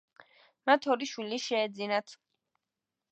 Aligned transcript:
მათ 0.69 0.87
ორი 0.93 1.09
შვილი 1.11 1.39
შეეძინათ. 1.43 2.17